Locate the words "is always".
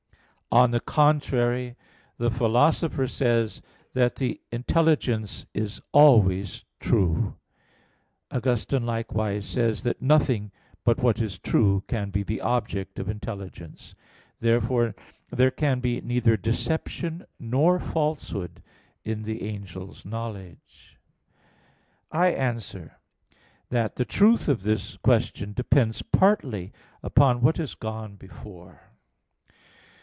5.53-6.65